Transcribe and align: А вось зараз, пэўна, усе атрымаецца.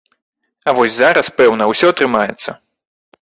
А 0.71 0.73
вось 0.77 0.95
зараз, 1.01 1.29
пэўна, 1.41 1.67
усе 1.73 1.91
атрымаецца. 1.95 2.51